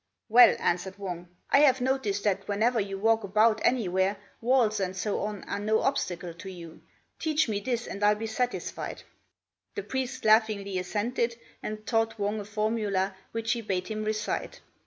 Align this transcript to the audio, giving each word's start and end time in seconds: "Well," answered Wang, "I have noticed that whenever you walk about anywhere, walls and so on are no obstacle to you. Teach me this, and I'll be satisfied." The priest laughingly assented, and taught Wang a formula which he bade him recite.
"Well," 0.29 0.55
answered 0.57 0.97
Wang, 0.97 1.27
"I 1.51 1.59
have 1.59 1.79
noticed 1.79 2.23
that 2.23 2.47
whenever 2.47 2.79
you 2.79 2.97
walk 2.97 3.23
about 3.23 3.61
anywhere, 3.63 4.17
walls 4.41 4.79
and 4.79 4.97
so 4.97 5.19
on 5.19 5.43
are 5.43 5.59
no 5.59 5.81
obstacle 5.81 6.33
to 6.33 6.49
you. 6.51 6.81
Teach 7.19 7.47
me 7.47 7.59
this, 7.59 7.85
and 7.85 8.03
I'll 8.03 8.15
be 8.15 8.25
satisfied." 8.25 9.03
The 9.75 9.83
priest 9.83 10.25
laughingly 10.25 10.79
assented, 10.79 11.35
and 11.61 11.85
taught 11.85 12.17
Wang 12.17 12.39
a 12.39 12.45
formula 12.45 13.15
which 13.31 13.51
he 13.51 13.61
bade 13.61 13.89
him 13.89 14.03
recite. 14.03 14.59